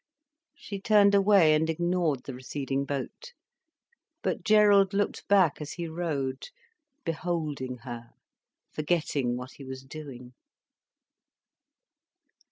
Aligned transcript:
She 0.55 0.81
turned 0.81 1.13
away 1.13 1.53
and 1.53 1.69
ignored 1.69 2.23
the 2.23 2.33
receding 2.33 2.85
boat. 2.85 3.33
But 4.23 4.43
Gerald 4.43 4.95
looked 4.95 5.27
back 5.27 5.61
as 5.61 5.73
he 5.73 5.87
rowed, 5.87 6.47
beholding 7.05 7.77
her, 7.83 8.09
forgetting 8.73 9.37
what 9.37 9.51
he 9.57 9.63
was 9.63 9.83
doing. 9.83 10.33